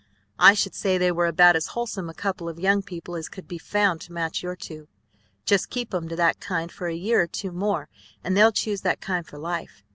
[0.39, 3.47] "I should say they were about as wholesome a couple of young people as could
[3.47, 4.87] be found to match your two.
[5.45, 7.87] Just keep 'em to that kind for a year or two more,
[8.23, 9.83] and they'll choose that kind for life.